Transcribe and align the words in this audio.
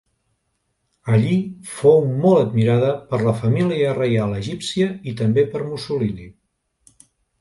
Allí 1.17 1.35
fou 1.73 1.99
molt 2.23 2.39
admirada 2.45 2.89
per 3.11 3.19
la 3.27 3.35
família 3.43 3.91
reial 3.99 4.35
egípcia 4.39 4.89
i 5.13 5.15
també 5.21 5.45
per 5.53 5.63
Mussolini. 5.69 6.31